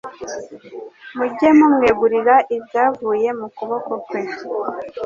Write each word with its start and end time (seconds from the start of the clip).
Mujye 1.17 1.47
mumwegurira 1.57 2.35
ibyavuye 2.55 3.29
mu 3.39 3.47
kuboko 3.57 3.91
kwe 4.05 4.21